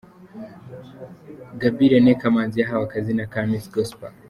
Gaby 1.59 1.83
Irene 1.87 2.13
Kamanzi 2.21 2.57
yahawe 2.59 2.83
akazina 2.87 3.23
ka 3.33 3.39
'Miss 3.43 3.65
Gospel'. 3.73 4.15